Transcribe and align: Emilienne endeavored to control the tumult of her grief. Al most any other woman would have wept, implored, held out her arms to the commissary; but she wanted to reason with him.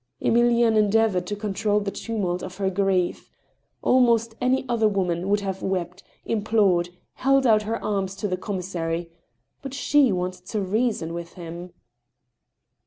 Emilienne 0.19 0.77
endeavored 0.77 1.27
to 1.27 1.35
control 1.35 1.79
the 1.79 1.91
tumult 1.91 2.41
of 2.41 2.57
her 2.57 2.71
grief. 2.71 3.29
Al 3.85 3.99
most 3.99 4.33
any 4.41 4.65
other 4.67 4.87
woman 4.87 5.29
would 5.29 5.41
have 5.41 5.61
wept, 5.61 6.01
implored, 6.25 6.89
held 7.13 7.45
out 7.45 7.61
her 7.61 7.79
arms 7.83 8.15
to 8.15 8.27
the 8.27 8.35
commissary; 8.35 9.11
but 9.61 9.75
she 9.75 10.11
wanted 10.11 10.47
to 10.47 10.59
reason 10.59 11.13
with 11.13 11.33
him. 11.33 11.71